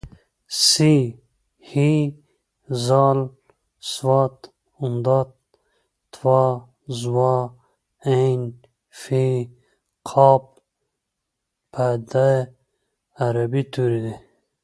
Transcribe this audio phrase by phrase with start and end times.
[0.67, 0.67] ث
[1.67, 1.69] ح
[2.85, 2.87] ذ
[3.91, 3.93] ص
[5.05, 5.07] ض
[6.11, 6.13] ط
[6.99, 7.01] ظ
[7.35, 7.41] ع
[9.01, 9.01] ف
[10.09, 10.11] ق
[11.73, 12.11] په د
[13.25, 14.13] عربۍ توري